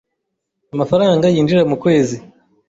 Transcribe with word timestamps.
amafaranga 0.73 1.25
yinjira 1.33 1.61
mu 1.69 1.75
kwezi 1.83 2.17